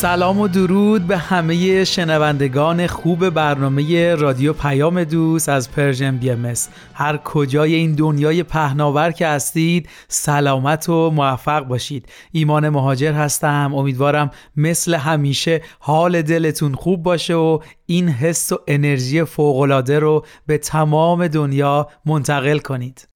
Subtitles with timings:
[0.00, 6.54] سلام و درود به همه شنوندگان خوب برنامه رادیو پیام دوست از Persian BMS
[6.94, 12.08] هر کجای این دنیای پهناور که هستید سلامت و موفق باشید.
[12.32, 13.74] ایمان مهاجر هستم.
[13.74, 20.58] امیدوارم مثل همیشه حال دلتون خوب باشه و این حس و انرژی فوقالعاده رو به
[20.58, 23.09] تمام دنیا منتقل کنید.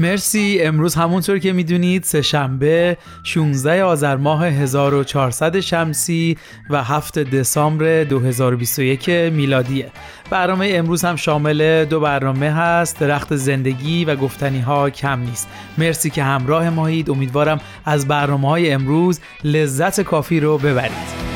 [0.00, 0.58] مرسی.
[0.62, 6.38] امروز همونطور که می‌دونید سه شنبه 16 آذر ماه 1400 شمسی
[6.70, 9.90] و 7 دسامبر 2021 میلادیه.
[10.30, 13.00] برنامه امروز هم شامل دو برنامه هست.
[13.00, 15.48] درخت زندگی و گفتنی ها کم نیست.
[15.78, 21.28] مرسی که همراه مایید امیدوارم از برنامه های امروز لذت کافی رو ببرید.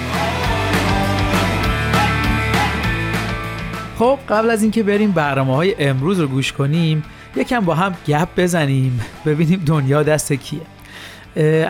[3.98, 7.02] خب قبل از اینکه بریم برنامه های امروز رو گوش کنیم
[7.36, 10.60] یکم با هم گپ بزنیم ببینیم دنیا دست کیه.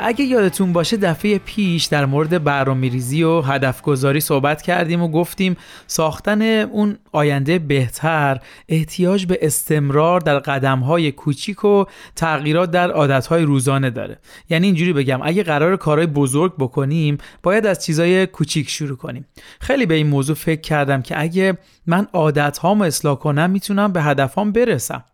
[0.03, 5.09] اگه یادتون باشه دفعه پیش در مورد برنامه ریزی و هدف گذاری صحبت کردیم و
[5.09, 11.85] گفتیم ساختن اون آینده بهتر احتیاج به استمرار در قدم های کوچیک و
[12.17, 14.19] تغییرات در عادت های روزانه داره.
[14.51, 19.27] یعنی اینجوری بگم اگه قرار کارهای بزرگ بکنیم باید از چیزای کوچیک شروع کنیم.
[19.61, 24.03] خیلی به این موضوع فکر کردم که اگه من عادت هامو اصلاح کنم می‌تونم به
[24.03, 25.05] هدفام برسم.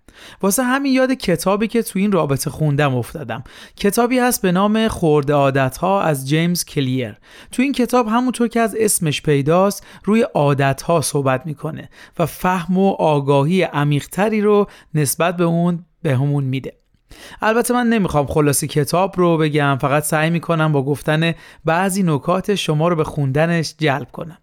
[0.42, 3.44] واسه همین یاد کتابی که تو این رابطه خوندم افتادم.
[3.76, 7.19] کتابی هست به نام خورده عادت ها از جیمز کلیر.
[7.53, 11.88] تو این کتاب همونطور که از اسمش پیداست روی عادت ها صحبت می‌کنه
[12.19, 16.72] و فهم و آگاهی عمیقتری رو نسبت به اون به همون میده.
[17.42, 22.88] البته من نمی‌خوام خلاصی کتاب رو بگم فقط سعی می‌کنم با گفتن بعضی نکات شما
[22.88, 24.38] رو به خوندنش جلب کنم.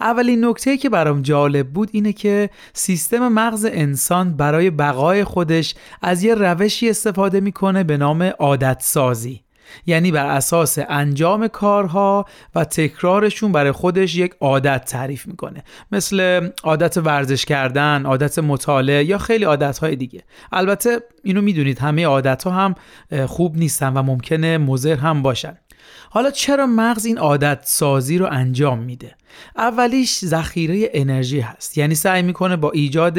[0.00, 6.22] اولین نکته که برام جالب بود اینه که سیستم مغز انسان برای بقای خودش از
[6.22, 9.40] یه روشی استفاده می‌کنه به نام عادت سازی
[9.86, 15.64] یعنی بر اساس انجام کارها و تکرارشون برای خودش یک عادت تعریف می‌کنه.
[15.92, 20.22] مثل عادت ورزش کردن، عادت مطالعه یا خیلی عادتهای دیگه.
[20.52, 22.74] البته اینو می‌دونید همه عادت ها هم
[23.26, 25.58] خوب نیستن و ممکنه مضر هم باشن.
[26.10, 29.14] حالا چرا مغز این عادت سازی رو انجام میده؟
[29.56, 31.78] اولیش ذخیره انرژی هست.
[31.78, 33.18] یعنی سعی می‌کنه با ایجاد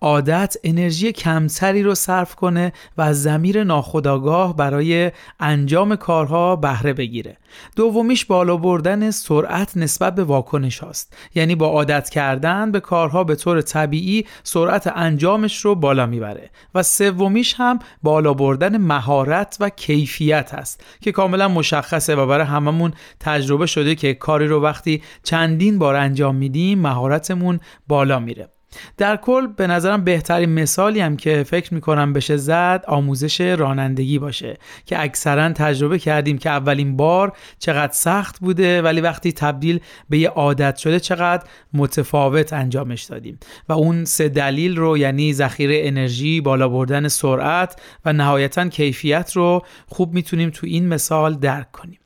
[0.00, 7.36] عادت انرژی کمتری رو صرف کنه و از زمیر ناخودآگاه برای انجام کارها بهره بگیره.
[7.76, 11.16] دومیش بالا بردن سرعت نسبت به واکنش هاست.
[11.34, 16.50] یعنی با عادت کردن به کارها به طور طبیعی سرعت انجامش رو بالا می‌بره.
[16.74, 22.92] و سومیش هم بالا بردن مهارت و کیفیت هست که کاملا مشخصه و برای هممون
[23.20, 28.48] تجربه شده که کاری رو وقتی چند چندین بار انجام میدیم مهارتمون بالا میره.
[28.96, 34.58] در کل به نظرم بهترین مثالی هم که فکر می‌کنم بشه زد آموزش رانندگی باشه
[34.86, 40.28] که اکثرا تجربه کردیم که اولین بار چقدر سخت بوده ولی وقتی تبدیل به یه
[40.28, 43.38] عادت شده چقدر متفاوت انجامش دادیم.
[43.68, 49.62] و اون سه دلیل رو یعنی ذخیره انرژی بالا بردن سرعت و نهایتا کیفیت رو
[49.86, 51.99] خوب می‌تونیم تو این مثال درک کنیم.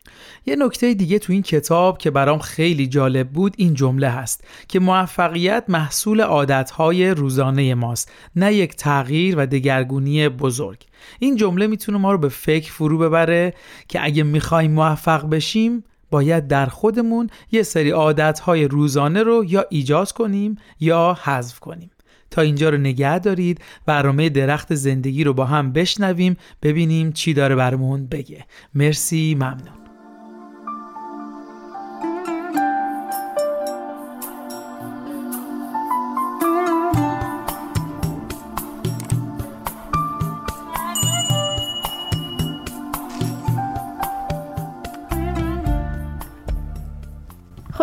[0.47, 4.81] یه نکته دیگه تو این کتاب که برام خیلی جالب بود این جمله هست که
[4.81, 10.79] موفقیت محصول عادتهای روزانه ماست نه یک تغییر و دگرگونی بزرگ.
[11.19, 13.55] این جمله می‌تونه ما رو به فکر فرو ببره
[13.89, 20.13] که اگه می‌خوایم موفق بشیم باید در خودمون یه سری عادتهای روزانه رو یا ایجاد
[20.13, 21.91] کنیم یا حذف کنیم.
[22.31, 27.55] تا اینجا رو نگه دارید برنامه درخت زندگی رو با هم بشنویم ببینیم چی داره
[27.55, 28.45] برمون بگه.
[28.75, 29.84] مرسی ممنون.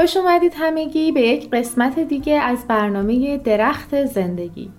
[0.02, 4.70] خوش اومدید همگی به یک قسمت دیگه از برنامه درخت زندگی.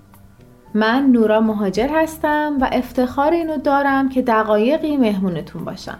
[0.75, 5.99] من نورا مهاجر هستم و افتخار اینو دارم که دقایقی مهمونتون باشم.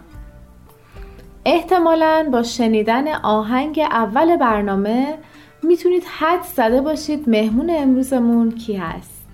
[1.45, 5.17] احتمالا با شنیدن آهنگ اول برنامه
[5.63, 9.27] می‌تونید حد زده باشید مهمون امروزمون کی هست.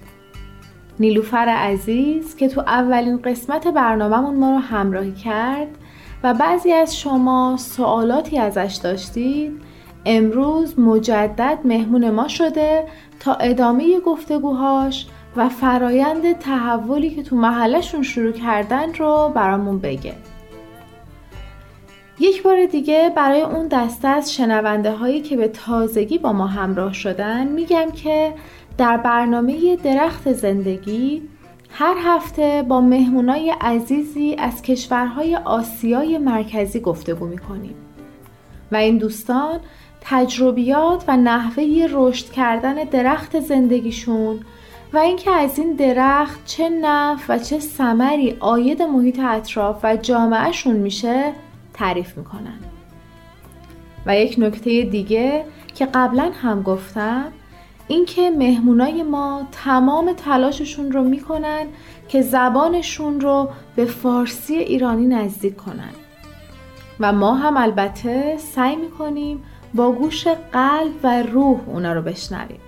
[1.00, 5.68] نیلوفر عزیز که تو اولین قسمت برنامهمون ما رو همراهی کرد
[6.24, 9.69] و بعضی از شما سوالاتی ازش داشتید
[10.12, 12.84] امروز مجدد مهمون ما شده
[13.20, 20.14] تا ادامه گفتگوهاش و فرایند تحولی که تو محلشون شروع کردن رو برامون بگه.
[22.20, 26.94] یک بار دیگه برای اون دسته از شنونده هایی که به تازگی با ما همراه
[26.94, 28.34] شدن میگم که
[28.78, 31.22] در برنامه درخت زندگی
[31.70, 37.76] هر هفته با مهمونای عزیزی از کشورهای آسیای مرکزی گفتگو می‌کنیم.
[38.72, 39.60] و این دوستان
[40.02, 44.40] تجربیات و نحوه رشد کردن درخت زندگیشون
[44.94, 50.76] و اینکه از این درخت چه نفع و چه ثمری آید محیط اطراف و جامعهشون
[50.76, 51.34] میشه
[51.74, 52.60] تعریف می‌کنن.
[54.06, 57.26] و یک نکته دیگه که قبلا هم گفتم
[57.88, 61.66] اینکه مهمونای ما تمام تلاششون رو می‌کنن
[62.08, 65.94] که زبانشون رو به فارسی ایرانی نزدیک کنن.
[67.00, 69.44] و ما هم البته سعی می‌کنیم
[69.74, 72.60] با گوش قلب و روح اونا رو بشنویم.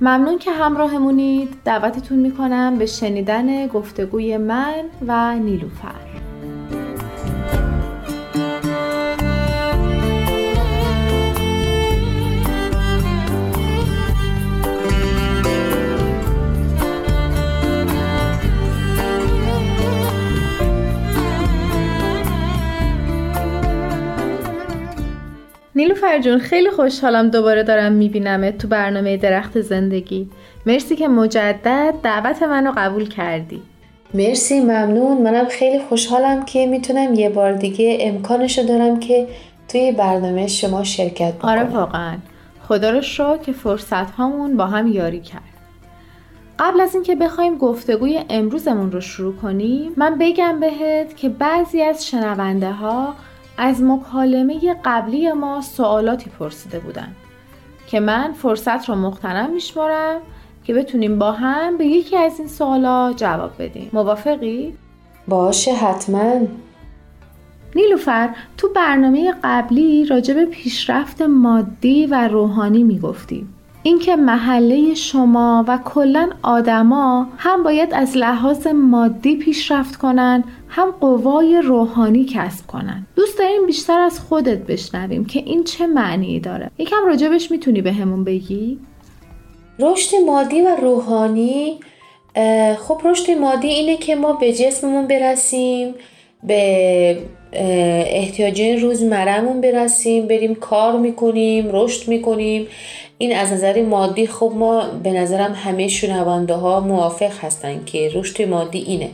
[0.00, 1.56] ممنون که همراهمونید.
[1.64, 6.25] دعوتتون می‌کنم به شنیدن گفتگوی من و نیلوفر.
[25.76, 30.28] نیلوفر جون خیلی خوشحالم دوباره دارم میبینمت تو برنامه درخت زندگی.
[30.66, 33.62] مرسی که مجدد دعوت منو قبول کردی.
[34.14, 35.22] مرسی ممنون.
[35.22, 39.26] منم خیلی خوشحالم که می‌تونم یه بار دیگه امکانشو دارم که
[39.68, 41.50] توی برنامه شما شرکت بکنم.
[41.50, 42.16] آره واقعا.
[42.68, 45.42] خدا رو شو که فرصت هامون با هم یاری کرد.
[46.58, 52.06] قبل از اینکه بخوایم گفتگوی امروزمون رو شروع کنیم من بگم بهت که بعضی از
[52.06, 53.14] شنونده ها
[53.58, 57.08] از مکالمه قبلی ما سوالاتی پرسیده بودن
[57.86, 60.20] که من فرصت رو مختنم میشمارم
[60.64, 63.90] که بتونیم با هم به یکی از این سوالات جواب بدیم.
[63.92, 64.74] موافقی؟
[65.28, 66.40] باشه حتما.
[67.74, 73.55] نیلوفر تو برنامه قبلی راجع به پیشرفت مادی و روحانی می‌گفتیم
[73.86, 81.62] اینکه محله شما و کلا آدما هم باید از لحاظ مادی پیشرفت کنن هم قوای
[81.64, 86.96] روحانی کسب کنن دوست داریم بیشتر از خودت بشنویم که این چه معنی داره یکم
[87.06, 88.78] راجبش می‌تونی به همون بگی؟
[89.78, 91.78] رشد مادی و روحانی
[92.78, 95.94] خب رشد مادی اینه که ما به جسممون برسیم
[96.42, 97.18] به
[97.58, 102.66] احتیاجات روزمرهمون برسیم بریم کار می‌کنیم رشد می‌کنیم.
[103.18, 108.42] این از نظر مادی خب ما به نظرم همه شنونده ها موافق هستن که رشد
[108.42, 109.08] مادی اینه.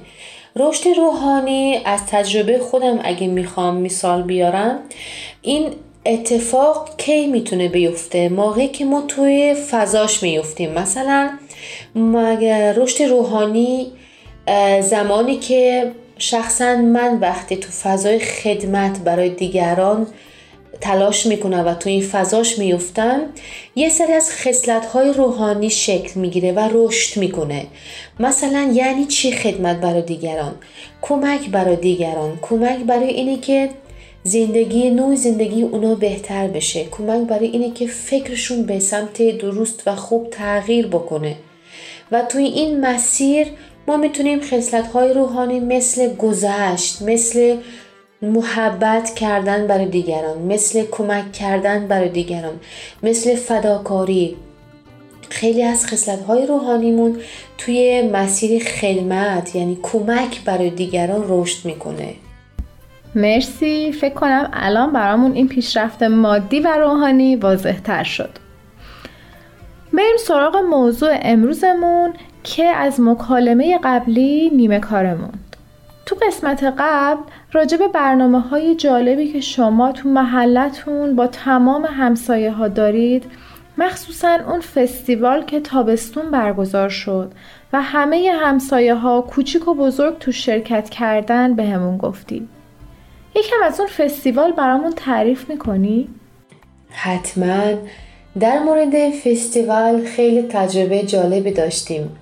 [0.57, 4.79] رشد روحانی از تجربه خودم اگه می‌خوام مثال بیارم
[5.43, 5.67] این
[6.07, 11.31] اتفاق کی می‌تونه بیفته؟ موقعی که ما توی فضاش میفتیم مثلا
[12.77, 13.87] رشد روحانی
[14.81, 20.07] زمانی که شخصا من وقتی تو فضای خدمت برای دیگران
[20.81, 23.21] تلاش می‌کنم و تو این فضاش میفتم
[23.77, 27.67] یه سری از خصلت های روحانی شکل می‌گیره و رشد می‌کنه.
[28.21, 30.55] مثلا یعنی چی خدمت برای دیگران؟
[31.03, 32.39] کمک برای دیگران.
[32.43, 33.71] کمک برای اینه که
[34.25, 36.85] زندگی نوع زندگی اونا بهتر بشه.
[36.85, 41.37] کمک برای اینه که فکرشون به سمت درست و خوب تغییر بکنه.
[42.13, 43.47] و توی این مسیر
[43.89, 47.57] ما می‌تونیم خصلت های روحانی مثل گذشت مثل
[48.23, 52.61] محبت کردن برای دیگران مثل کمک کردن برای دیگران
[53.03, 54.37] مثل فداکاری.
[55.29, 57.17] خیلی از خصلت های روحانیمون
[57.59, 62.15] توی مسیر خدمت یعنی کمک برای دیگران رشد می‌کنه.
[63.15, 63.93] مرسی.
[63.93, 68.31] فکر کنم الان برامون این پیشرفت مادی و روحانی واضح تر شد.
[69.93, 72.13] بریم سراغ موضوع امروزمون.
[72.45, 75.33] که از مکالمه قبلی نیمه کارمون.
[76.07, 77.23] تو قسمت قبل
[77.53, 83.25] راجع به برنامه های جالبی که شما تو محلتون با تمام همسایه ها دارید
[83.79, 87.33] مخصوصا اون فستیوال که تابستون برگزار شد
[87.73, 92.49] و همه همسایه ها کوچیک و بزرگ تو شرکت کردن به همون گفتی.
[93.37, 96.09] یکم از اون فستیوال برامون تعریف می‌کنی؟
[96.91, 97.63] حتما.
[98.41, 102.17] در مورد فستیوال خیلی تجربه جالبی داشتیم.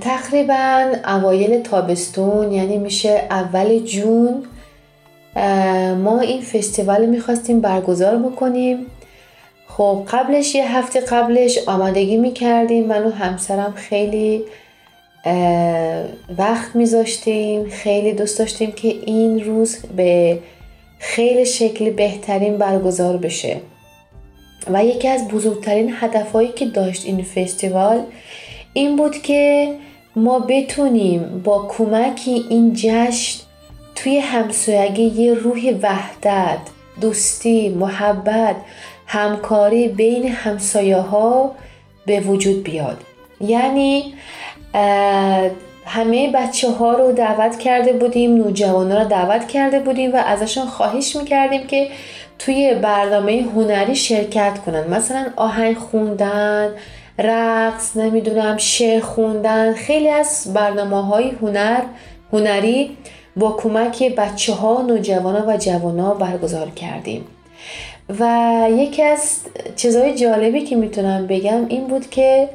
[0.00, 4.44] تقریبا اوایل تابستون یعنی میشه اول جون.
[5.98, 8.86] ما این فستیوال می‌خواستیم برگزار بکنیم.
[9.68, 12.86] خب قبلش یه هفته قبلش آمادگی می‌کردیم.
[12.86, 14.44] من و همسرم خیلی
[16.38, 17.68] وقت میذاشتیم.
[17.68, 20.38] خیلی دوست داشتیم که این روز به
[20.98, 23.60] خیلی شکل بهترین برگزار بشه.
[24.72, 28.00] و یکی از بزرگترین هدفهایی که داشت این فستیوال
[28.76, 29.74] این بود که
[30.16, 33.40] ما بتونیم با کمکی این جشن
[33.94, 36.58] توی همسایگی یه روح وحدت
[37.00, 38.56] دوستی محبت
[39.06, 41.54] همکاری بین همسایه ها
[42.06, 42.96] به وجود بیاد.
[43.40, 44.14] یعنی
[45.86, 51.16] همه بچه ها رو دعوت کرده بودیم نوجوان رو دعوت کرده بودیم و ازشون خواهش
[51.16, 51.88] می‌کردیم که
[52.38, 54.84] توی برنامه هنری شرکت کنن.
[54.90, 56.70] مثلا آهنگ خوندن
[57.18, 61.80] رقص نمی‌دونم شعر خوندن خیلی از برنامه های هنر
[62.32, 62.96] هنری
[63.36, 67.24] با کمک بچه ها نوجوان و جوان ها برگزار کردیم.
[68.20, 69.40] و یکی از
[69.76, 72.48] چیزهای جالبی که می‌تونم بگم این بود که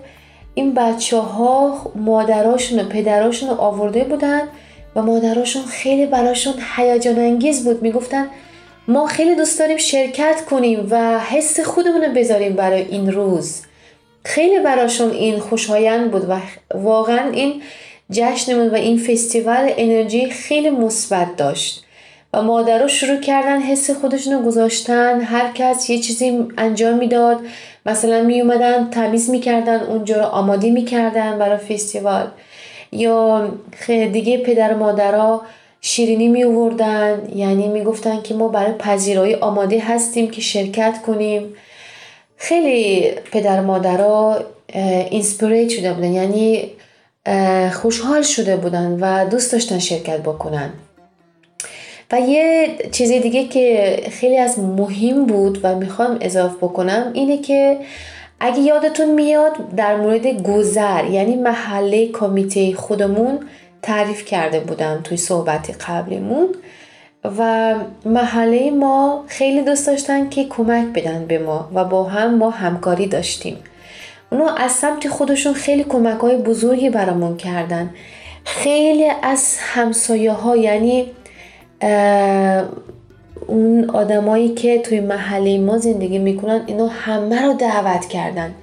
[0.54, 4.42] این بچه ها مادراشون و پدراشون رو آورده بودن
[4.96, 7.82] و مادراشون خیلی براشون هیجان انگیز بود.
[7.82, 8.28] می‌گفتن
[8.88, 13.62] ما خیلی دوست داریم شرکت کنیم و حس خودمون رو بذاریم برای این روز.
[14.24, 16.38] خیلی براشون این خوشایند بود و
[16.78, 17.62] واقعا این
[18.12, 21.84] جشنمون و این فستیوال انرژی خیلی مثبت داشت
[22.34, 27.40] و مادرها شروع کردن حس خودشون رو گذاشتن هر کس یه چیزی انجام می‌داد
[27.86, 32.28] مثلا می اومدن تمیز می‌کردن اونجا رو آماده می‌کردن برای فستیوال.
[32.92, 33.52] یا
[33.88, 35.42] دیگه پدر مادرها
[35.82, 41.54] شیرینی می اووردن یعنی می‌گفتن که ما برای پذیرایی آماده هستیم که شرکت کنیم.
[42.42, 44.40] خیلی پدر مادرها
[45.10, 46.72] inspired شده بودن یعنی
[47.72, 50.70] خوشحال شده بودن و دوست داشتن شرکت بکنن.
[52.12, 57.78] و یه چیز دیگه که خیلی از مهم بود و می‌خوام اضافه بکنم اینه که
[58.40, 63.40] اگه یادتون میاد در مورد گذر یعنی محله کمیته خودمون
[63.82, 66.48] تعریف کرده بودم توی صحبت قبلیمون.
[67.24, 67.76] و
[68.06, 73.08] محله ما خیلی دوست داشتن که کمک بدن به ما و با هم ما همکاری
[73.08, 73.58] داشتیم.
[74.32, 77.90] اونا از سمت خودشون خیلی کمک های بزرگی برامون کردن.
[78.46, 81.12] خیلی از همسایه ها یعنی
[83.48, 88.54] اون آدمایی که توی محله ما زندگی می‌کنن اینو همه رو دعوت کردن.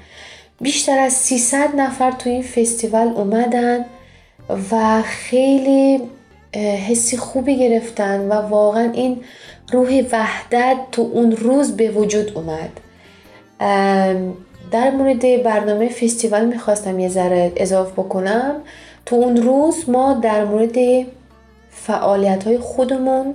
[0.60, 3.84] بیشتر از 300 نفر توی این فستیوال اومدن
[4.70, 6.00] و خیلی
[6.56, 9.20] حسی خوبی گرفتن و واقعا این
[9.72, 12.70] روح وحدت تو اون روز به وجود اومد.
[14.70, 18.54] در مورد برنامه فستیوال می‌خواستم یه ذره اضافه بکنم.
[19.06, 21.06] تو اون روز ما در مورد
[21.70, 23.34] فعالیت های خودمون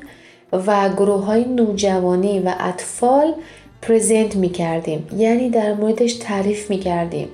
[0.67, 3.33] و گروه های نوجوانی و اطفال
[3.81, 7.29] پرزنت می کردیم یعنی در موردش تعریف می کردیم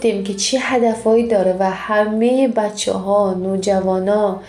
[0.00, 4.40] که چی هدفهایی داره و همه بچه ها نوجوان ها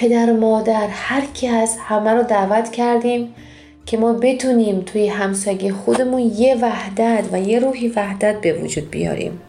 [0.00, 3.34] پدر و مادر هر کی از همه رو دعوت کردیم
[3.86, 9.40] که ما بتونیم توی همسایگی خودمون یه وحدت و یه روحی وحدت به وجود بیاریم.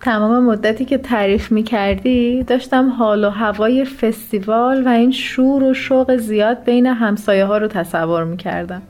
[0.00, 5.74] تمام مدتی که تعریف می کردی داشتم حال و هوای فستیوال و این شور و
[5.74, 8.82] شوق زیاد بین همسایه ها رو تصور می کردم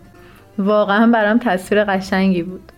[0.59, 2.73] واقعا برام تصویر قشنگی بود.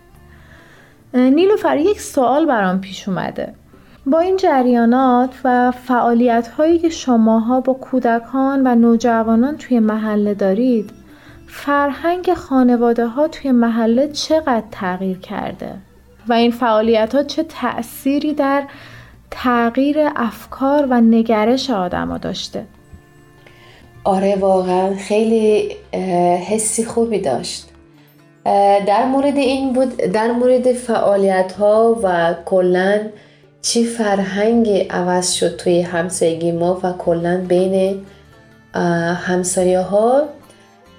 [1.13, 3.53] نیلوفر یک سوال برام پیش اومده.
[4.05, 10.89] با این جریانات و فعالیت هایی که شماها با کودکان و نوجوانان توی محله دارید
[11.47, 15.73] فرهنگ خانواده ها توی محله چقدر تغییر کرده؟
[16.27, 18.63] و این فعالیت ها چه تأثیری در
[19.31, 22.65] تغییر افکار و نگرش آدما داشته؟
[24.03, 25.75] آره واقعا خیلی
[26.49, 27.67] حسی خوبی داشت.
[28.87, 32.99] در مورد این بود در مورد فعالیت ها و کلا
[33.61, 38.05] چی فرهنگ عوض شد توی همسایگی ما و کلا بین
[39.15, 40.23] همسایه ها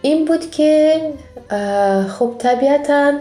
[0.02, 1.00] این بود که
[2.18, 3.12] خب طبیعتا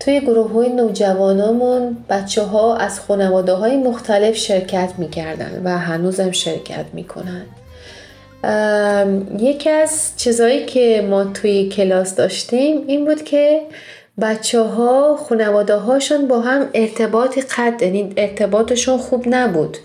[0.00, 6.84] توی گروه های نوجوانامون بچه ها از خانواده های مختلف شرکت می‌کردن و هنوزم شرکت
[6.92, 7.42] می‌کنن.
[9.38, 13.60] یکی از چیزهایی که ما توی کلاس داشتیم این بود که
[14.22, 19.76] بچه ها خانواده هاشون با هم ارتباط قد یعنی ارتباطشون خوب نبود.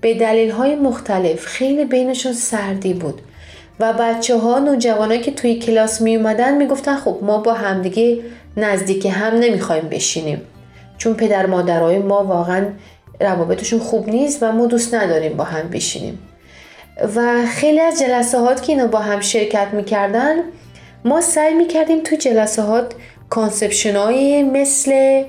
[0.00, 3.20] به دلیل های مختلف خیلی بینشون سردی بود.
[3.80, 8.18] و بچه ها نوجوانایی که توی کلاس می اومدن می گفتن خب ما با همدیگه
[8.56, 10.42] نزدیک هم نمی‌خوایم بشینیم.
[10.98, 12.66] چون پدر مادرای ما واقعا
[13.20, 16.18] روابطشون خوب نیست و ما دوست نداریم با هم بشینیم.
[17.16, 20.34] و خیلی از جلسه هایی که اینا با هم شرکت می‌کردن
[21.04, 22.94] ما سعی می‌کردیم تو جلسه ها
[23.34, 25.22] concept های مثل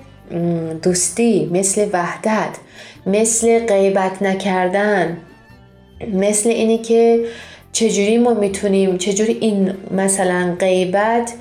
[0.83, 2.57] دوستی مثل وحدت
[3.05, 5.17] مثل غیبت نکردن
[6.13, 7.25] مثل اینی که
[7.71, 11.33] چجوری ما می‌تونیم چجوری این مثلا غیبت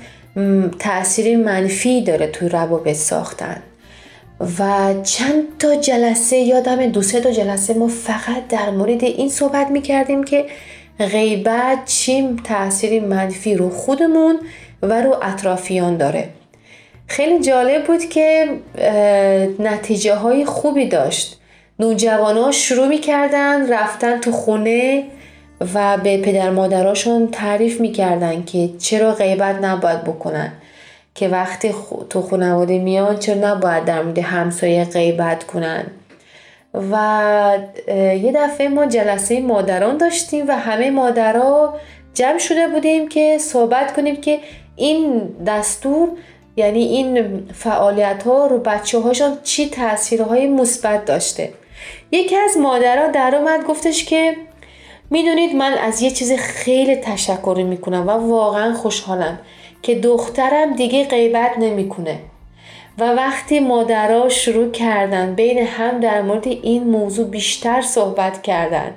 [0.79, 3.63] تاثیر منفی داره تو روابط ساختن.
[4.59, 9.71] و چند تا جلسه یادم دو سه تا جلسه ما فقط در مورد این صحبت
[9.71, 10.45] می‌کردیم که
[10.99, 14.39] غیبت چیم تاثیر منفی رو خودمون
[14.81, 16.29] و رو اطرافیان داره.
[17.07, 18.49] خیلی جالب بود که
[19.59, 21.39] نتیجه های خوبی داشت.
[21.79, 25.03] نوجوان ها شروع می‌کردن رفتن تو خونه
[25.73, 30.51] و به پدر مادراشون تعریف می‌کردن که چرا غیبت نباید بکنن.
[31.15, 31.75] که وقتی
[32.09, 35.83] تو خانواده میان چرا نباید در مورد همسایه غیبت کنن.
[36.91, 37.57] و
[37.97, 41.75] یه دفعه ما جلسه مادران داشتیم و همه مادرها
[42.13, 44.39] جمع شده بودیم که صحبت کنیم که
[44.75, 46.09] این دستور
[46.57, 51.53] یعنی این فعالیت ها رو بچه هاشون چی تاثیرهای مثبت داشته؟
[52.11, 54.35] یکی از مادرها در اومد گفتش که
[55.09, 59.39] می‌دونید من از یه چیز خیلی تشکر می‌کنم و واقعا خوشحالم
[59.81, 62.19] که دخترم دیگه غیبت نمی‌کنه.
[62.97, 68.93] و وقتی مادرها شروع کردن بین هم در مورد این موضوع بیشتر صحبت کردن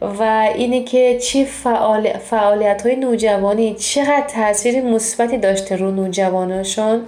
[0.00, 2.12] و اینه که چی فعال...
[2.12, 7.00] فعالیت های نوجوانی چقدر تاثیر مثبتی داشته رو نوجواناشون؟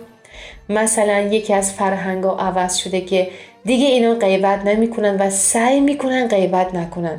[0.68, 3.28] مثلا یکی از فرهنگ ها عوض شده که
[3.64, 7.18] دیگه اینا غیبت نمی‌کنن و سعی می‌کنن غیبت نکنن.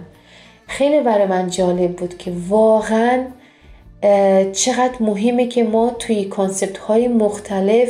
[0.67, 3.25] خیلی برای من جالب بود که واقعا
[4.53, 7.89] چقدر مهمه که ما توی کانسپت های مختلف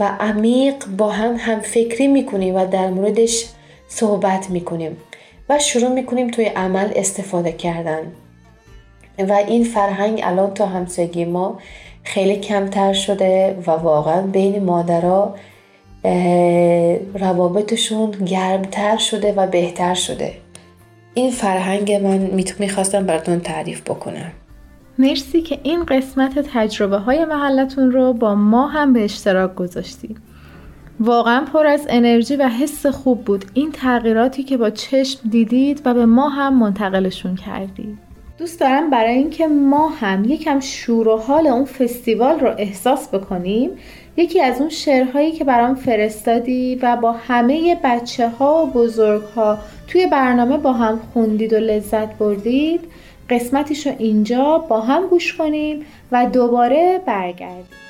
[0.00, 3.46] و عمیق با هم هم فکری می‌کنیم و در موردش
[3.88, 4.96] صحبت می‌کنیم.
[5.50, 8.02] و شروع می‌کنیم توی عمل استفاده کردن.
[9.28, 11.58] و این فرهنگ الان تا همسایگی ما
[12.04, 15.34] خیلی کمتر شده و واقعا بین مادرها
[17.14, 20.32] روابطشون گرمتر شده و بهتر شده.
[21.14, 24.32] این فرهنگ من می‌خواستم براتون تعریف بکنم.
[24.98, 30.22] مرسی که این قسمت تجربه های محلتون رو با ما هم به اشتراک گذاشتیم
[31.00, 33.44] واقعا پر از انرژی و حس خوب بود.
[33.54, 37.98] این تغییراتی که با چشم دیدید و به ما هم منتقلشون کردید.
[38.38, 43.70] دوست دارم برای اینکه ما هم یکم شور و حال اون فستیوال رو احساس بکنیم.
[44.16, 49.58] یکی از اون شعرهایی که برام فرستادی و با همه بچه ها و بزرگ ها
[49.88, 52.80] توی برنامه با هم خوندید و لذت بردید
[53.30, 57.89] قسمتش رو اینجا با هم گوش کنیم و دوباره برگردیم.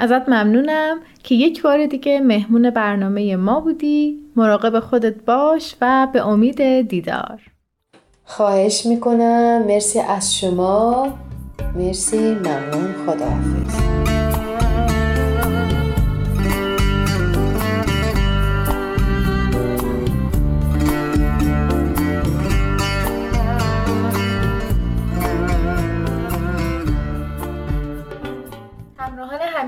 [0.00, 4.18] ازت ممنونم که یک بار دیگه مهمون برنامه ما بودی.
[4.36, 7.40] مراقب خودت باش و به امید دیدار.
[8.24, 9.62] خواهش می‌کنم.
[9.66, 11.08] مرسی از شما.
[11.76, 12.18] مرسی.
[12.18, 12.94] ممنون.
[13.06, 14.27] خداحافظ.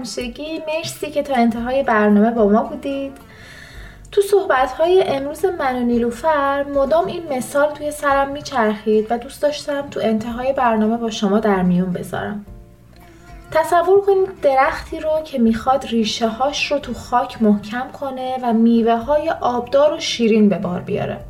[0.00, 0.62] همیشگی.
[0.68, 3.12] مرسی که تا انتهای برنامه با ما بودید.
[4.12, 9.42] تو صحبت های امروز من و نیلوفر مدام این مثال توی سرم میچرخید و دوست
[9.42, 12.46] داشتم تو انتهای برنامه با شما در میون بذارم.
[13.50, 18.96] تصور کنید درختی رو که می‌خواد ریشه هاش رو تو خاک محکم کنه و میوه
[18.96, 21.20] های آبدار و شیرین به بار بیاره.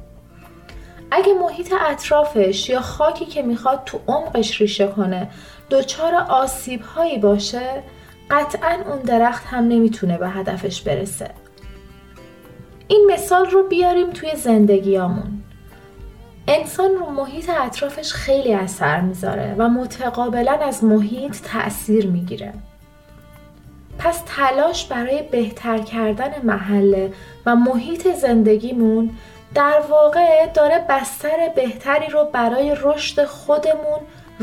[1.10, 5.28] اگه محیط اطرافش یا خاکی که می‌خواد تو عمقش ریشه کنه
[5.70, 7.82] دچار آسیب هایی باشه
[8.30, 11.30] قطعا اون درخت هم نمی‌تونه به هدفش برسه.
[12.88, 15.42] این مثال رو بیاریم توی زندگیامون.
[16.48, 22.52] انسان رو محیط اطرافش خیلی اثر می‌ذاره و متقابلا از محیط تأثیر می‌گیره.
[23.98, 27.12] پس تلاش برای بهتر کردن محله
[27.46, 29.10] و محیط زندگیمون
[29.54, 34.00] در واقع داره بستر بهتری رو برای رشد خودمون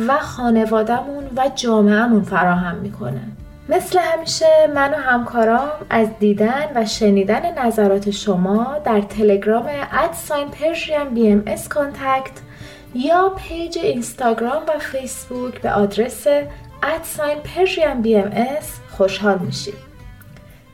[0.08, 3.22] و خانوادهمون و جامعهمون فراهم می‌کنه.
[3.70, 10.48] مثل همیشه من و همکارام از دیدن و شنیدن نظرات شما در تلگرام at sign
[11.14, 12.32] BMS contact
[12.96, 16.28] یا page اینستاگرام و فیسبوک به آدرس
[16.84, 17.40] at sign
[18.02, 19.88] BMS خوشحال میشیم.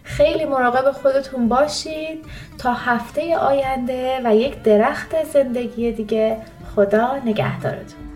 [0.03, 2.25] خیلی مراقب خودتون باشید
[2.57, 6.37] تا هفته آینده و یک درخت زندگی دیگه.
[6.75, 8.12] خدا نگهدارتون.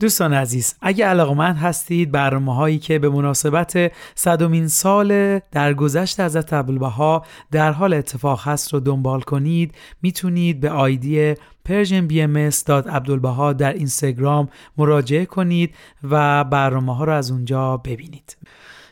[0.00, 7.24] دوستان عزیز اگه علاقمند هستید برنامه هایی که به مناسبت صدومین سال درگذشت حضرت عبدالبها
[7.50, 11.34] در حال اتفاق هست رو دنبال کنید می‌تونید به آیدی
[11.68, 15.74] persianbms.abdulbaha در اینستاگرام مراجعه کنید
[16.10, 18.36] و برنامه ها رو از اونجا ببینید.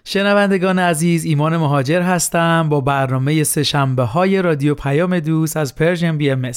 [0.06, 6.50] شنوندگان عزیز ایمان مهاجر هستم با برنامه سهشنبه های رادیو پیام دوست از Persian BMS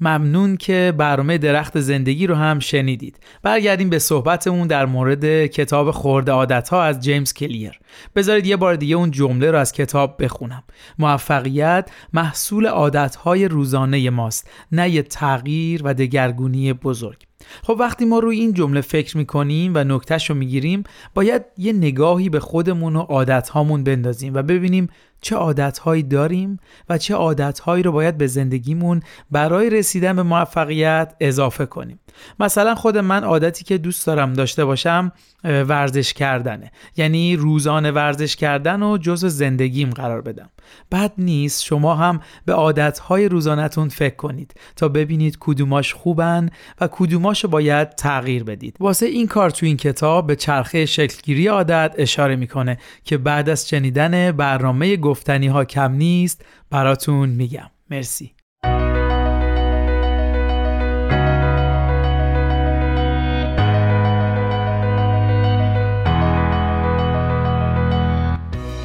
[0.00, 3.18] ممنون که برنامه درخت زندگی رو هم شنیدید.
[3.42, 7.80] برگردیم به صحبتمون در مورد کتاب خورده عادت ها از جیمز کلیر.
[8.16, 10.62] بذارید یه بار دیگه اون جمله رو از کتاب بخونم.
[10.98, 17.18] موفقیت محصول عادت های روزانه ماست نه یه تغییر و دگرگونی بزرگ.
[17.62, 20.82] خب وقتی ما روی این جمله فکر می‌کنیم و نکتهش رو می‌گیریم
[21.14, 24.88] باید یه نگاهی به خودمون و عادتهامون بندازیم و ببینیم
[25.24, 26.58] چه عادتهایی داریم
[26.88, 32.00] و چه عادتهایی رو باید به زندگیمون برای رسیدن به موفقیت اضافه کنیم.
[32.40, 35.12] مثلا خود من عادتی که دوست دارم داشته باشم
[35.44, 36.70] ورزش کردنه.
[36.96, 40.50] یعنی روزانه ورزش کردن و جزء زندگیم قرار بدم.
[40.92, 46.48] بد نیست شما هم به عادتهای روزانتون فکر کنید تا ببینید کدوماش خوبن
[46.80, 48.76] و کدوماش باید تغییر بدید.
[48.80, 53.68] واسه این کار تو این کتاب به چرخه شکلگیری عادت اشاره می‌کنه که بعد از
[53.68, 57.70] شنیدن برنامه گفتنی ها کم نیست براتون میگم.
[57.90, 58.34] مرسی.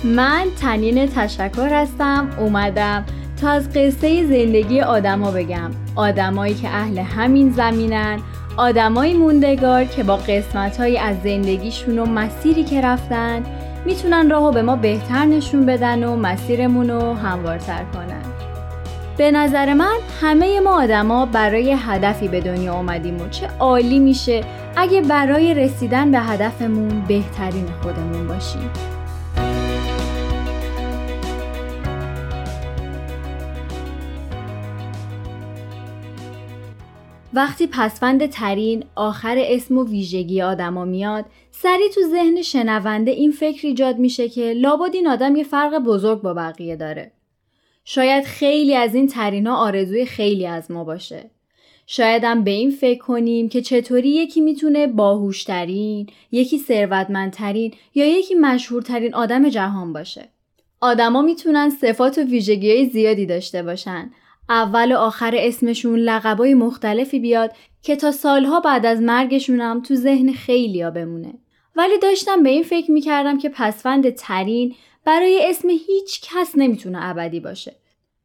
[0.04, 2.30] من تنین تشکر هستم.
[2.40, 3.06] اومدم
[3.42, 5.72] تا از قصه زندگی آدما بگم.
[5.96, 8.20] آدمایی که اهل همین زمینن
[8.58, 13.44] آدمایی موندگار که با قسمتهایی از زندگیشون و مسیری که رفتن
[13.86, 18.22] می‌تونن راهو به ما بهتر نشون بدن و مسیرمون رو هموارتر کنن.
[19.18, 24.44] به نظر من همه ما آدما برای هدفی به دنیا آمدیم و چه عالی میشه
[24.76, 28.70] اگه برای رسیدن به هدفمون بهترین خودمون باشیم.
[37.34, 43.68] وقتی پسفند ترین آخر اسم و ویژگی آدما میاد سری تو ذهن شنونده این فکر
[43.68, 47.12] ایجاد میشه که لابد این آدم یه فرق بزرگ با بقیه داره
[47.86, 51.32] شاید خیلی از این ترینا آرزوی خیلی از ما باشه
[51.92, 59.14] شایدم به این فکر کنیم که چطوری یکی می‌تونه باهوشترین، یکی ثروتمندترین یا یکی مشهورترین
[59.14, 60.30] آدم جهان باشه.
[60.82, 64.12] آدما می‌تونن صفات و ویژگی زیادی داشته باشن.
[64.50, 70.32] اول و آخر اسمشون لقبای مختلفی بیاد که تا سالها بعد از مرگشونم تو ذهن
[70.32, 71.34] خیلیا بمونه.
[71.76, 77.40] ولی داشتم به این فکر می‌کردم که پسفند ترین برای اسم هیچ کس نمی‌تونه ابدی
[77.40, 77.76] باشه.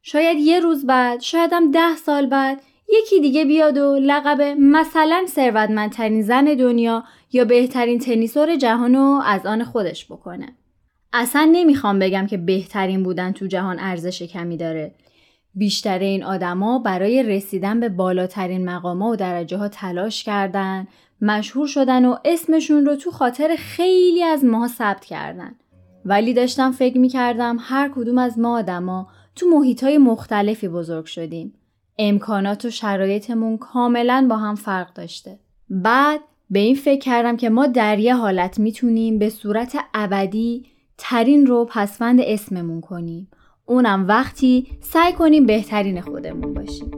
[0.01, 6.21] شاید یه روز بعد، شایدم ده سال بعد یکی دیگه بیاد و لقب مثلا ثروتمندترین
[6.21, 10.55] زن دنیا یا بهترین تنیسور جهان رو از آن خودش بکنه.
[11.13, 14.95] اصلا نمی‌خوام بگم که بهترین بودن تو جهان ارزش کمی داره.
[15.55, 20.87] بیشتر این آدما برای رسیدن به بالاترین مقاما و درجه ها تلاش کردن،
[21.21, 25.55] مشهور شدن و اسمشون رو تو خاطر خیلی از ماها ثبت کردن.
[26.05, 31.53] ولی داشتم فکر می‌کردم هر کدوم از ما آدما تو محیط های مختلفی بزرگ شدیم.
[31.99, 35.39] امکانات و شرایطمون کاملا با هم فرق داشته.
[35.69, 40.65] بعد به این فکر کردم که ما در یه حالت می‌تونیم به صورت ابدی
[40.97, 43.27] ترین رو پسفند اسممون کنیم.
[43.65, 46.91] اونم وقتی سعی کنیم بهترین خودمون باشیم.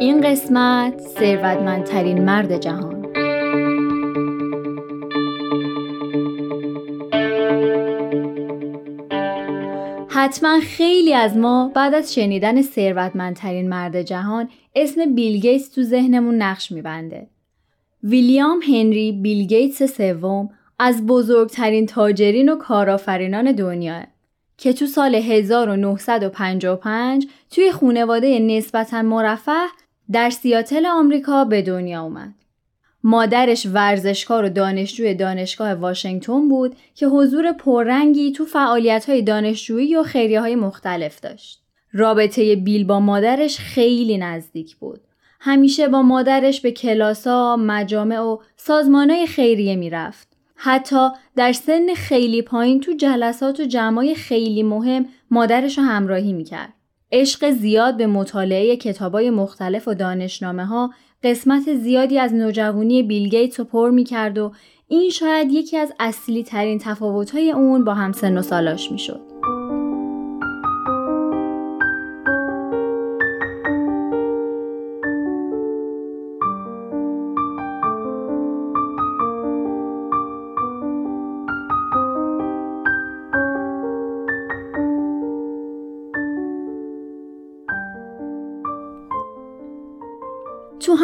[0.00, 3.00] این قسمت ثروتمندترین مرد جهان
[10.08, 16.34] حتما خیلی از ما بعد از شنیدن ثروتمندترین مرد جهان اسم بیل گیتس تو ذهنمون
[16.34, 17.26] نقش میبنده.
[18.02, 24.02] ویلیام هنری بیل گیتس سوم از بزرگترین تاجرین و کارآفرینان دنیا
[24.60, 29.66] که تو سال 1955 توی خونواده نسبتا مرفه
[30.12, 32.34] در سیاتل آمریکا به دنیا اومد.
[33.04, 40.40] مادرش ورزشکار و دانشجوی دانشگاه واشنگتن بود که حضور پررنگی تو فعالیت‌های دانشجویی و خیریه
[40.40, 41.62] های مختلف داشت.
[41.92, 45.00] رابطه بیل با مادرش خیلی نزدیک بود.
[45.40, 50.29] همیشه با مادرش به کلاسا، مجامع و سازمانهای خیریه می‌رفت.
[50.62, 56.72] حتی در سن خیلی پایین تو جلسات و جمعای خیلی مهم مادرش رو همراهی می‌کرد.
[57.12, 60.90] عشق زیاد به مطالعه کتابای مختلف و دانشنامه ها
[61.22, 64.52] قسمت زیادی از نوجوانی بیل گیتس رو پر می کرد و
[64.88, 68.98] این شاید یکی از اصلی ترین تفاوت اون با همسن و سالاش می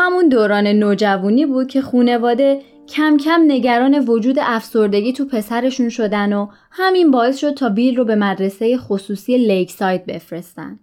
[0.07, 6.49] همون دوران نوجوانی بود که خونواده کم کم نگران وجود افسردگی تو پسرشون شدن و
[6.71, 10.79] همین باعث شد تا بیل رو به مدرسه خصوصی لیک ساید بفرستن.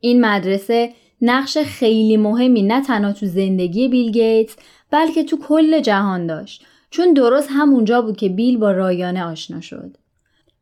[0.00, 4.56] این مدرسه نقش خیلی مهمی نه تنها تو زندگی بیل گیتس
[4.90, 9.96] بلکه تو کل جهان داشت چون درست همونجا بود که بیل با رایانه آشنا شد.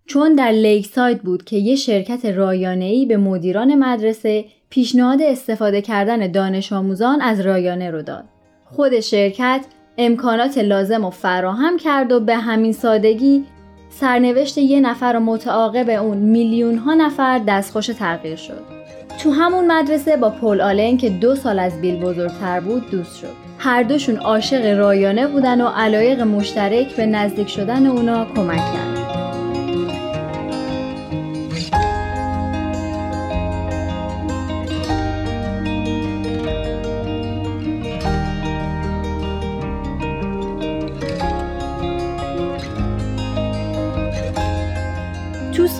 [0.07, 6.31] چون در لیک ساید بود که یه شرکت رایانه‌ای به مدیران مدرسه پیشنهاد استفاده کردن
[6.31, 8.24] دانش آموزان از رایانه رو داد.
[8.64, 9.61] خود شرکت
[9.98, 13.44] امکانات لازم رو فراهم کرد و به همین سادگی
[13.90, 18.62] سرنوشت یه نفر و متعاقب اون میلیون ها نفر دستخوش تغییر شد.
[19.22, 23.46] تو همون مدرسه با پل آلن که دو سال از بیل بزرگتر بود دوست شد.
[23.59, 29.15] هر دوشون عاشق رایانه بودن و علایق مشترک به نزدیک شدن اونا کمک کرد.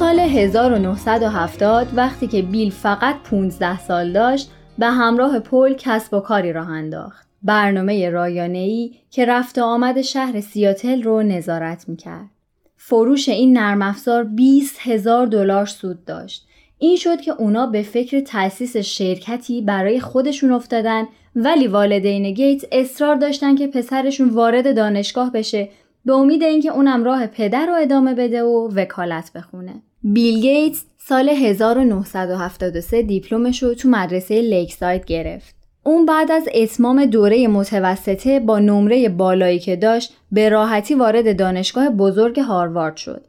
[0.07, 6.53] سال 1970 وقتی که بیل فقط 15 سال داشت به همراه پل کسب و کاری
[6.53, 7.29] راه انداخت.
[7.43, 12.31] برنامه رایانه‌ای که رفت آمد شهر سیاتل رو نظارت می‌کرد.
[12.77, 16.47] فروش این نرم افزار 20 هزار دلار سود داشت.
[16.79, 21.05] این شد که اونا به فکر تأسیس شرکتی برای خودشون افتادن
[21.37, 25.69] ولی والدین گیت اصرار داشتن که پسرشون وارد دانشگاه بشه
[26.05, 29.83] به امید اینکه اونم راه پدر رو ادامه بده و وکالت بخونه.
[30.03, 35.57] بیل گیتس سال 1973 دیپلمش رو تو مدرسه لیکساید گرفت.
[35.83, 41.91] اون بعد از اتمام دوره متوسطه با نمره بالایی که داشت به راحتی وارد دانشگاه
[41.91, 43.25] بزرگ هاروارد شد.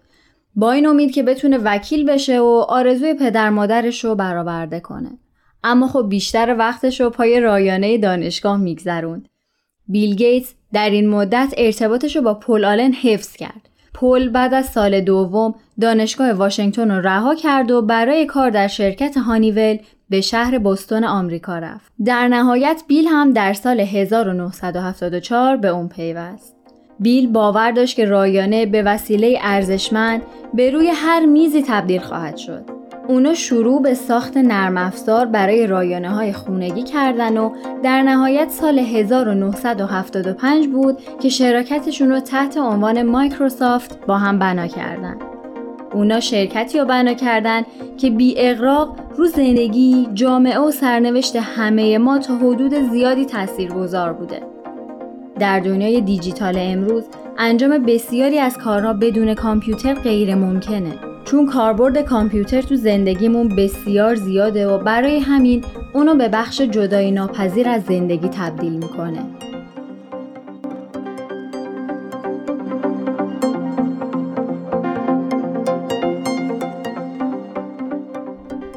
[0.55, 5.11] با این امید که بتونه وکیل بشه و آرزوی پدر مادرش رو برآورده کنه.
[5.63, 9.29] اما خب بیشتر وقتش رو پای رایانه دانشگاه میگذروند.
[9.87, 13.66] بیل گیتس در این مدت ارتباطش رو با پل آلن حفظ کرد.
[13.93, 19.17] پل بعد از سال دوم دانشگاه واشنگتن رو رها کرد و برای کار در شرکت
[19.17, 19.77] هانیول
[20.09, 21.91] به شهر بستون آمریکا رفت.
[22.05, 26.55] در نهایت بیل هم در سال 1974 به اون پیوست.
[26.99, 30.21] بیل باور داشت که رایانه به وسیله ارزشمند
[30.53, 32.86] به روی هر میزی تبدیل خواهد شد.
[33.07, 37.51] اونا شروع به ساخت نرم افزار برای رایانه های خونگی کردن و
[37.83, 45.17] در نهایت سال 1975 بود که شراکتشون رو تحت عنوان مایکروسافت با هم بنا کردن.
[45.93, 47.63] اونا شرکتی رو بنا کردن
[47.97, 54.56] که بی اقراق رو زندگی، جامعه و سرنوشت همه ما تا حدود زیادی تاثیرگذار بوده.
[55.39, 57.03] در دنیای دیجیتال امروز
[57.37, 60.93] انجام بسیاری از کارها بدون کامپیوتر غیر ممکنه.
[61.25, 67.69] چون کاربرد کامپیوتر تو زندگیمون بسیار زیاده و برای همین اونو به بخش جدایی ناپذیر
[67.69, 69.19] از زندگی تبدیل می‌کنه.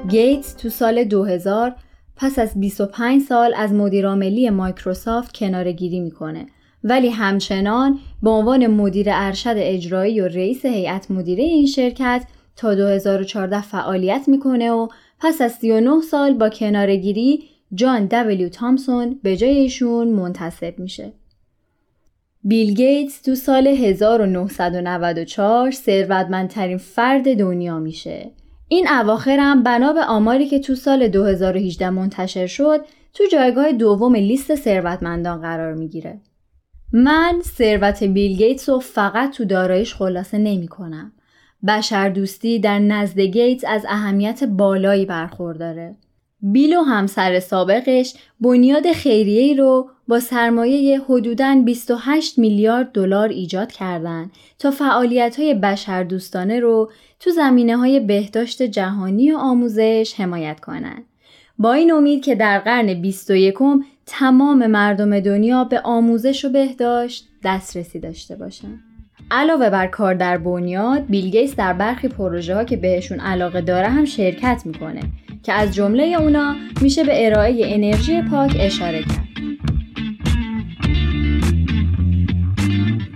[0.09, 1.75] گیتس تو سال 2000
[2.21, 6.47] پس از 25 سال از مدیرعاملی مایکروسافت کنارگیری می‌کنه
[6.85, 12.25] ولی همچنان به عنوان مدیر ارشد اجرایی و رئیس هیئت مدیره این شرکت
[12.57, 14.89] تا 2014 فعالیت می‌کنه و
[15.21, 21.13] پس از 39 سال با کنارگیری جان دبلیو تامسون به جای ایشون منتصب میشه.
[22.45, 28.31] بیل گیتس تو سال 1994 ثروتمندترین فرد دنیا میشه.
[28.73, 32.81] این اواخر هم بنا به آماری که تو سال 2018 منتشر شد
[33.15, 36.21] تو جایگاه دوم لیست ثروتمندان قرار می‌گیره.
[36.93, 41.13] من ثروت بیل گیتس رو فقط تو دارایش خلاصه نمی کنم.
[41.69, 45.97] بشر دوستی در نزد گیتس از اهمیت بالایی برخورداره.
[46.43, 54.31] بیل و همسر سابقش بنیاد خیریه رو با سرمایه حدوداً 28 میلیارد دلار ایجاد کردند
[54.59, 61.05] تا فعالیت‌های بشردوستانه رو تو زمینه های بهداشت جهانی و آموزش حمایت کنند.
[61.59, 63.55] با این امید که در قرن 21
[64.07, 68.81] تمام مردم دنیا به آموزش و بهداشت دسترسی داشته باشند.
[69.31, 73.89] علاوه بر کار در بنیاد بیل گیتس در برخی پروژه ها که بهشون علاقه داره
[73.89, 75.01] هم شرکت می‌کنه
[75.43, 79.29] که از جمله اونا میشه به ارائه انرژی پاک اشاره کرد.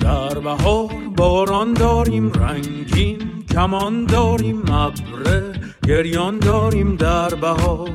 [0.00, 3.18] در بهار باران داریم رنگین
[3.54, 5.52] کمان داریم ابره
[5.88, 7.90] گریان داریم در بهار.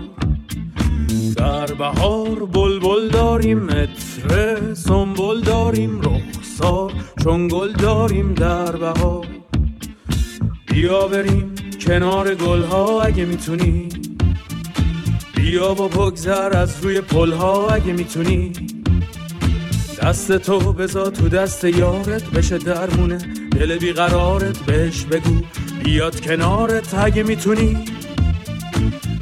[1.37, 9.25] در بهار بلبل داریم متره سنبل داریم رخسار چون گل داریم در بهار.
[10.71, 13.89] بیا بریم کنار گلها اگه می‌تونی.
[15.49, 18.51] بیا با بگذر از روی پلها اگه می‌تونی.
[20.01, 23.17] دست تو بزا تو دست یارت بشه درمونه.
[23.51, 25.41] دل بیقرارت بهش بگو.
[25.83, 27.77] بیاد کنارت اگه می‌تونی.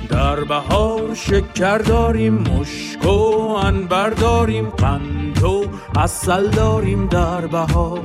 [0.10, 8.02] در بهار شکر داریم مشک و انبر داریم قند و اصل داریم در بهار.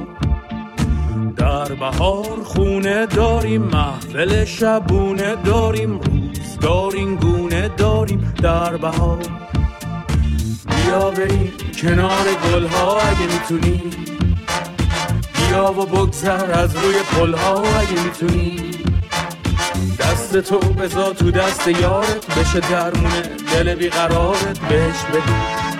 [1.36, 9.18] در بهار خونه داریم محفل شبونه داریم روزگارین گونه داریم در بهار.
[10.66, 13.82] بیا بریم کنار گلها اگه می‌تونی.
[15.34, 18.70] بیا و بگذر از روی پلها اگه می‌تونی.
[19.98, 23.22] دست تو بزا تو دست یارت بشه درمونه
[23.54, 25.34] دل بیقرارت بهش بگو.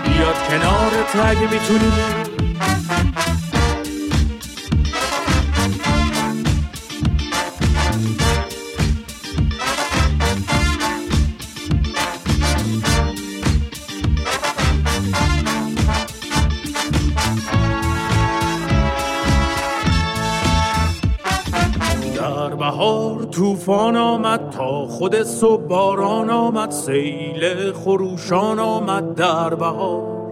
[0.05, 1.93] بیاد کنارت اگه می‌تونی.
[23.31, 30.23] طوفان آمد تا خود صبح باران آمد سیل خروشان آمد در بهار.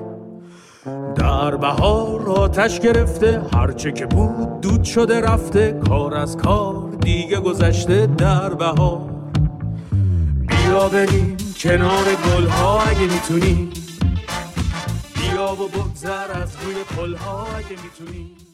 [1.17, 8.07] در بهار آتش گرفته هرچه که بود دود شده رفته کار از کار دیگه گذشته
[8.07, 9.01] در بهار.
[10.49, 13.69] بیا بریم کنار گلها اگه می‌تونی
[15.15, 18.50] بیا و بگذر از روی پلها اگه می‌تونی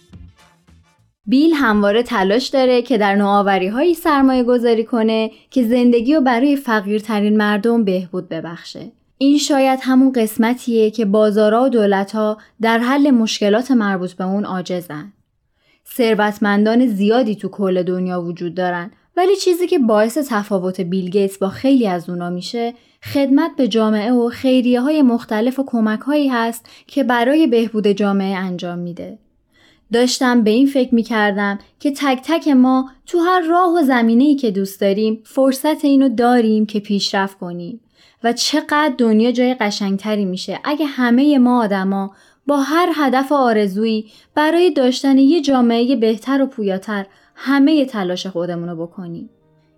[1.26, 6.56] بیل همواره تلاش داره که در نوآوری هایی سرمایه گذاری کنه که زندگی رو برای
[6.56, 8.92] فقیرترین مردم بهبود ببخشه.
[9.18, 15.12] این شاید همون قسمتیه که بازارها و دولتها در حل مشکلات مربوط به اون عاجزن.
[15.96, 21.48] ثروتمندان زیادی تو کل دنیا وجود دارن ولی چیزی که باعث تفاوت بیل گیتس با
[21.48, 26.66] خیلی از اونا میشه خدمت به جامعه و خیریه های مختلف و کمک هایی هست
[26.86, 29.18] که برای بهبود جامعه انجام میده.
[29.92, 34.34] داشتم به این فکر می کردم که تک تک ما تو هر راه و زمینه‌ای
[34.34, 37.80] که دوست داریم فرصت اینو داریم که پیشرفت کنیم
[38.24, 42.14] و چقدر دنیا جای قشنگتری میشه اگه همه ما آدما
[42.46, 48.86] با هر هدف آرزویی برای داشتن یه جامعه بهتر و پویاتر همه تلاش خودمون رو
[48.86, 49.30] بکنیم.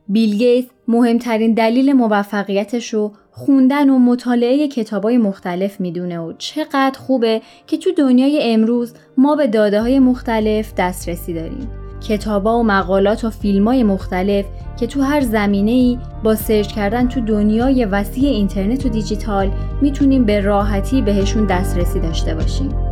[0.08, 7.42] بیل گیت مهمترین دلیل موفقیتش رو خوندن و مطالعه کتابای مختلف می‌دونه و چقدر خوبه
[7.66, 11.68] که تو دنیای امروز ما به داده های مختلف دسترسی داریم.
[12.08, 14.44] کتابا و مقالات و فیلم های مختلف
[14.80, 19.50] که تو هر زمینه ای با سرچ کردن تو دنیای وسیع اینترنت و دیجیتال
[19.82, 22.87] می‌تونیم به راحتی بهشون دسترسی داشته باشیم.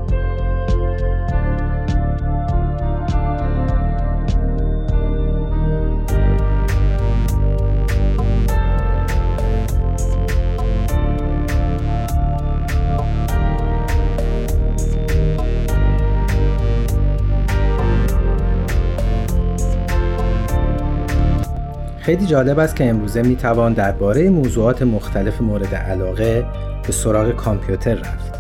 [22.06, 26.44] خیلی جالب است که امروزه می توان درباره موضوعات مختلف مورد علاقه
[26.86, 28.34] به سراغ کامپیوتر رفت.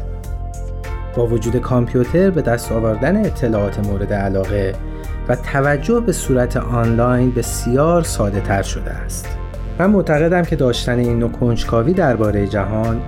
[1.16, 4.74] با وجود کامپیوتر به دست آوردن اطلاعات مورد علاقه
[5.28, 9.28] و توجه به صورت آنلاین بسیار ساده تر شده است.
[9.78, 13.00] من معتقدم که داشتن این نوع کنجکاوی درباره جهان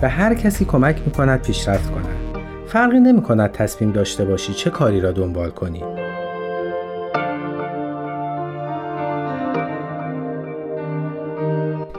[0.00, 2.42] به هر کسی کمک می کند پیشرفت کند.
[2.66, 6.05] فرقی نمی کند تصمیم داشته باشی چه کاری را دنبال کنی.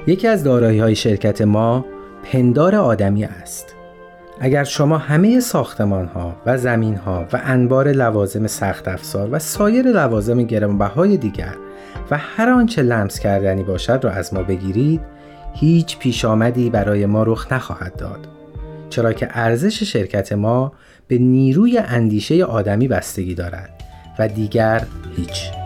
[0.08, 1.86] یکی از دارایی های شرکت ما
[2.24, 3.76] پندار آدمی است.
[4.40, 9.86] اگر شما همه ساختمان ها و زمین ها و انبار لوازم سخت افزار و سایر
[9.86, 11.56] لوازم گرانبهای دیگر
[12.12, 15.02] و هر آنچه لمس کردنی باشد را از ما بگیرید
[15.54, 18.28] هیچ پیش آمدی برای ما رخ نخواهد داد
[18.90, 20.72] چرا که ارزش شرکت ما
[21.08, 23.70] به نیروی اندیشه آدمی بستگی دارد
[24.20, 24.84] و دیگر
[25.16, 25.57] هیچ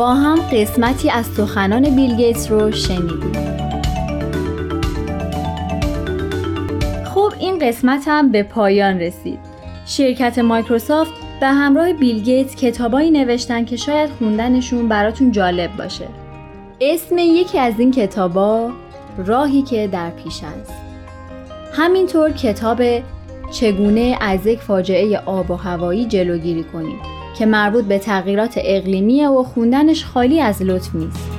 [0.00, 3.32] با هم قسمتی از سخنان بیل گیتس رو شنیدیم.
[7.04, 9.38] خب این قسمت هم به پایان رسید.
[9.86, 16.08] شرکت مایکروسافت به همراه بیل گیتس کتابایی نوشتن که شاید خوندنشون براتون جالب باشه.
[16.80, 18.70] اسم یکی از این کتابا
[19.26, 20.72] راهی که در پیش است.
[21.72, 22.82] همینطور کتاب
[23.52, 29.42] چگونه از یک فاجعه آب و هوایی جلوگیری کنید که مربوط به تغییرات اقلیمیه و
[29.42, 31.30] خوندنش خالی از لطف نیست.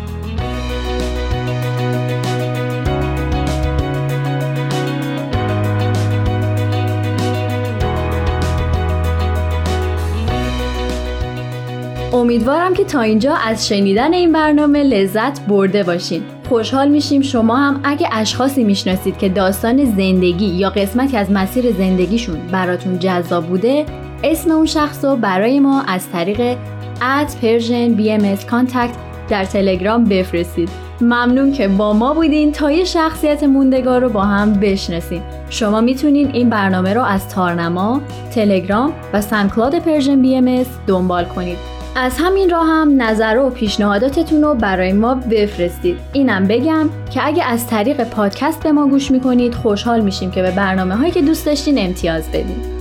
[12.13, 16.23] امیدوارم که تا اینجا از شنیدن این برنامه لذت برده باشین.
[16.49, 22.39] خوشحال میشیم شما هم اگه اشخاصی می‌شناسید که داستان زندگی یا قسمتی از مسیر زندگیشون
[22.51, 23.85] براتون جذاب بوده
[24.24, 26.57] اسم اون شخص رو برای ما از طریق
[26.99, 28.95] at Persian BMS Contact
[29.30, 30.69] در تلگرام بفرستید.
[31.01, 35.24] ممنون که با ما بودین تا یه شخصیت موندگار رو با هم بشناسیم.
[35.49, 38.01] شما می‌تونین این برنامه رو از تارنما،
[38.36, 41.57] تلگرام و SoundCloud Persian BMS دنبال کنید.
[41.95, 45.97] از همین راه هم نظر و پیشنهاداتتون رو برای ما بفرستید.
[46.13, 50.51] اینم بگم که اگه از طریق پادکست به ما گوش می‌کنید خوشحال میشیم که به
[50.51, 52.80] برنامه هایی که دوست داشتین امتیاز بدید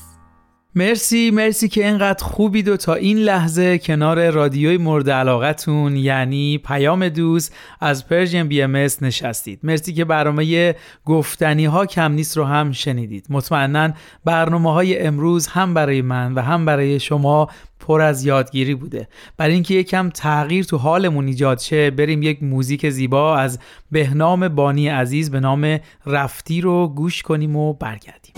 [0.75, 7.09] مرسی مرسی که اینقدر خوبید و تا این لحظه کنار رادیوی مورد علاقتون یعنی پیام
[7.09, 9.59] دوست از Persian BMS نشستید.
[9.63, 13.25] مرسی که برنامه گفتنی ها کم نیست رو هم شنیدید.
[13.29, 13.93] مطمئنا
[14.25, 17.47] برنامه های امروز هم برای من و هم برای شما
[17.79, 19.07] پر از یادگیری بوده.
[19.37, 23.59] برای اینکه یکم تغییر تو حالمون ایجاد شه بریم یک موزیک زیبا از
[23.91, 28.33] بهنام بانی عزیز به نام رفتی رو گوش کنیم و برگردیم.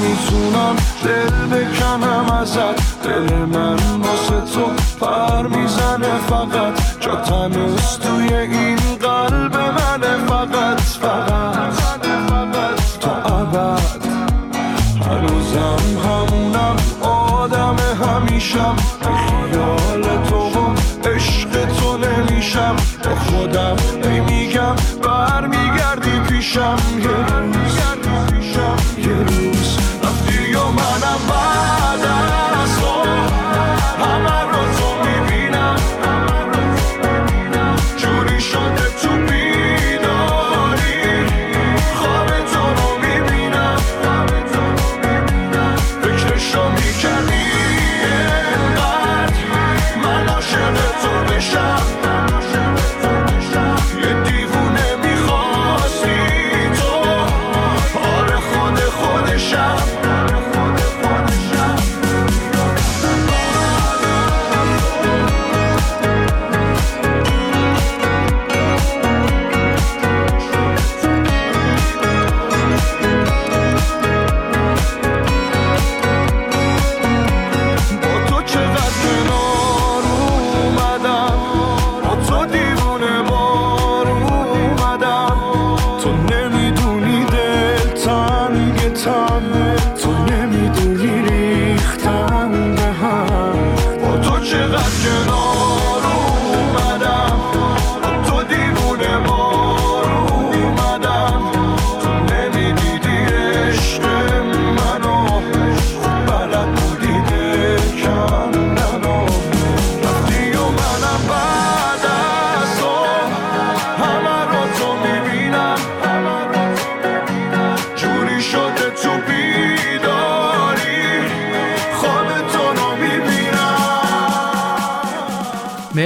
[0.00, 3.02] می‌تونم دل بکنم ازت.
[3.02, 4.64] دل من واسه تو
[5.00, 7.00] پر می‌زنه فقط.
[7.00, 10.80] جا تنس توی این قلب منه فقط.
[10.80, 12.00] فقط.
[13.00, 13.80] تا ابد.
[15.06, 16.76] هنوزم همونم.
[17.02, 18.76] آدم همیشم.
[19.00, 20.74] به خیال تو و
[21.14, 22.76] عشق تو نمیشم.
[23.04, 26.76] با خودم ای میگم برمیگردی پیشم.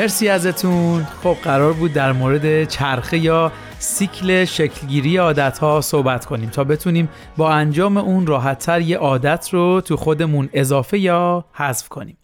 [0.05, 1.07] مرسی ازتون.
[1.23, 7.09] خب قرار بود در مورد چرخه یا سیکل شکلگیری عادت ها صحبت کنیم تا بتونیم
[7.37, 12.17] با انجام اون راحتتر یه عادت رو تو خودمون اضافه یا حذف کنیم.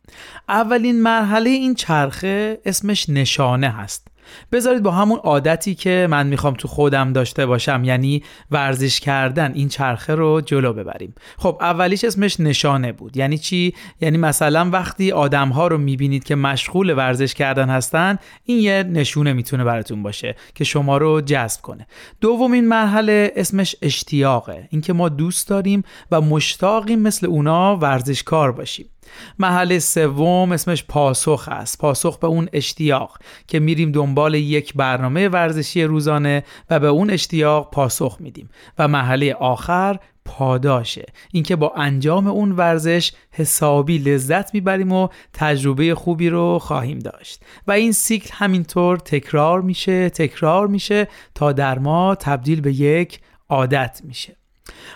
[0.48, 4.08] اولین مرحله این چرخه اسمش نشانه هست.
[4.52, 9.68] بذارید با همون عادتی که من می‌خوام تو خودم داشته باشم یعنی ورزش کردن این
[9.68, 11.14] چرخه رو جلو ببریم.
[11.38, 13.16] خب اولیش اسمش نشانه بود.
[13.16, 18.58] یعنی چی؟ یعنی مثلا وقتی آدم ها رو می‌بینید که مشغول ورزش کردن هستن این
[18.58, 21.86] یه نشونه می‌تونه براتون باشه که شما رو جذب کنه.
[22.20, 24.68] دومین مرحله اسمش اشتیاقه.
[24.70, 28.86] اینکه ما دوست داریم و مشتاقیم مثل اونا ورزشکار باشیم.
[29.38, 31.78] محل سوم اسمش پاسخ است.
[31.78, 37.70] پاسخ به اون اشتیاق که میریم دنبال یک برنامه ورزشی روزانه و به اون اشتیاق
[37.70, 38.50] پاسخ میدیم.
[38.78, 41.06] و محله آخر پاداشه.
[41.32, 47.42] اینکه با انجام اون ورزش حسابی لذت می‌بریم و تجربه خوبی رو خواهیم داشت.
[47.66, 54.00] و این سیکل همینطور تکرار میشه تکرار میشه تا در ما تبدیل به یک عادت
[54.04, 54.39] میشه.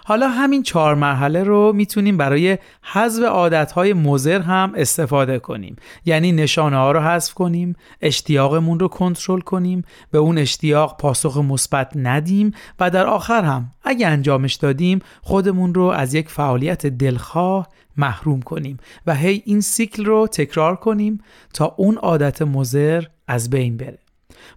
[0.04, 5.76] حالا همین چهار مرحله رو می‌تونیم برای حذف عادتهای مزر هم استفاده کنیم.
[6.04, 11.92] یعنی نشانه ها رو حذف کنیم اشتیاقمون رو کنترل کنیم به اون اشتیاق پاسخ مثبت
[11.96, 18.42] ندیم و در آخر هم اگه انجامش دادیم خودمون رو از یک فعالیت دلخواه محروم
[18.42, 21.20] کنیم و هی این سیکل رو تکرار کنیم
[21.54, 23.98] تا اون عادت مزر از بین بره.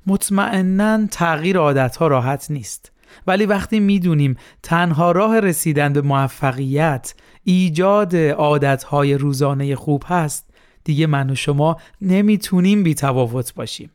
[0.07, 2.91] مطمئنا تغییر عادت ها راحت نیست.
[3.27, 7.13] ولی وقتی می‌دونیم تنها راه رسیدن به موفقیت
[7.43, 10.49] ایجاد عادتهای روزانه خوب هست
[10.83, 13.91] دیگه من و شما نمی‌تونیم بی تفاوت باشیم.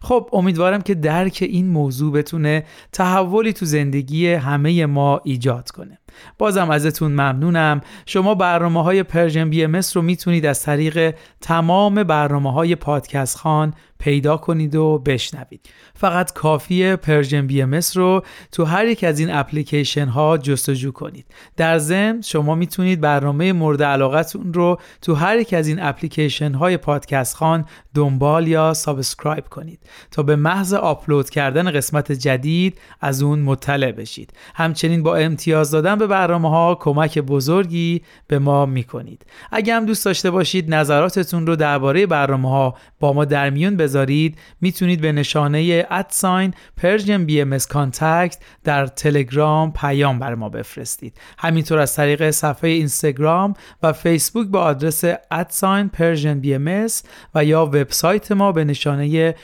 [0.00, 5.98] خب امیدوارم که درک این موضوع بتونه تحولی تو زندگی همه ما ایجاد کنه.
[6.38, 7.80] بازم ازتون ممنونم.
[8.06, 14.36] شما برنامه های Persian BMS رو می‌تونید از طریق تمام برنامه های پادکست خوان پیدا
[14.36, 15.68] کنید و بشنوید.
[15.94, 21.26] فقط کافیه Persian BMS رو تو هر یک از این اپلیکیشن ها جستجو کنید.
[21.56, 26.76] در ضمن شما می‌تونید برنامه مورد علاقتون رو تو هر یک از این اپلیکیشن های
[26.76, 27.64] پادکست خوان
[27.94, 34.32] دنبال یا subscribe کنید تا به محض آپلود کردن قسمت جدید از اون مطلع بشید.
[34.54, 39.26] همچنین با امتیاز دادن به برنامه ها کمک بزرگی به ما می‌کنید.
[39.52, 44.38] اگه هم دوست داشته باشید نظراتتون رو درباره برنامه ها با ما در میون بذارید
[44.60, 51.14] می‌تونید به نشانه at sign Persian BM contact در تلگرام پیام برا ما بفرستید.
[51.38, 56.88] همینطور از طریق صفحه اینستاگرام و فیسبوک با آدرس at sign Persian BM
[57.34, 59.34] و یا وبسایت ما به نشانه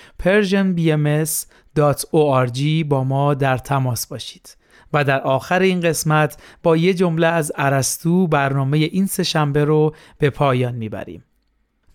[0.92, 1.04] ام
[2.88, 4.56] با ما در تماس باشید.
[4.94, 9.94] و در آخر این قسمت با یه جمله از ارسطو برنامه این سه شنبه رو
[10.18, 11.24] به پایان می‌بریم.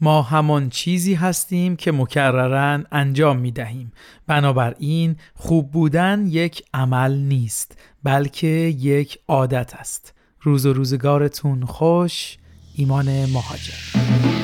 [0.02, 3.92] ما همان چیزی هستیم که مکرراً انجام می دهیم
[4.28, 10.14] بنابراین خوب بودن یک عمل نیست بلکه یک عادت است.
[10.42, 12.38] روز و روزگارتون خوش
[12.76, 14.39] ایمان مهاجر.